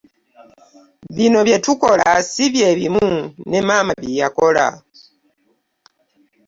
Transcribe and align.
Bino 1.15 1.39
bye 1.47 1.57
tukola 1.65 2.09
sibye 2.29 2.69
bimu 2.79 3.09
ne 3.49 3.59
maama 3.67 3.91
bye 4.01 4.17
yakola. 4.21 4.67